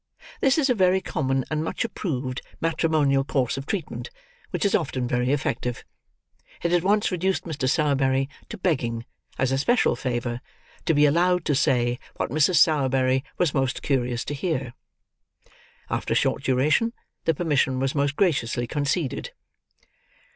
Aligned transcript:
This 0.39 0.57
is 0.57 0.67
a 0.67 0.73
very 0.73 0.99
common 0.99 1.45
and 1.51 1.63
much 1.63 1.85
approved 1.85 2.41
matrimonial 2.59 3.23
course 3.23 3.55
of 3.55 3.67
treatment, 3.67 4.09
which 4.49 4.65
is 4.65 4.73
often 4.73 5.07
very 5.07 5.31
effective. 5.31 5.83
It 6.63 6.73
at 6.73 6.81
once 6.83 7.11
reduced 7.11 7.43
Mr. 7.43 7.69
Sowerberry 7.69 8.27
to 8.49 8.57
begging, 8.57 9.05
as 9.37 9.51
a 9.51 9.59
special 9.59 9.95
favour, 9.95 10.41
to 10.87 10.95
be 10.95 11.05
allowed 11.05 11.45
to 11.45 11.53
say 11.53 11.99
what 12.15 12.31
Mrs. 12.31 12.55
Sowerberry 12.55 13.23
was 13.37 13.53
most 13.53 13.83
curious 13.83 14.25
to 14.25 14.33
hear. 14.33 14.73
After 15.87 16.13
a 16.13 16.17
short 16.17 16.41
duration, 16.41 16.93
the 17.25 17.35
permission 17.35 17.79
was 17.79 17.93
most 17.93 18.15
graciously 18.15 18.65
conceded. 18.65 19.33